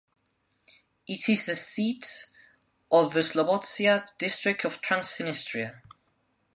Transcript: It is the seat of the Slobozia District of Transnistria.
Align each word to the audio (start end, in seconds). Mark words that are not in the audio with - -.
It 1.07 1.29
is 1.29 1.45
the 1.45 1.55
seat 1.55 2.09
of 2.91 3.13
the 3.13 3.19
Slobozia 3.19 4.07
District 4.17 4.65
of 4.65 4.81
Transnistria. 4.81 5.83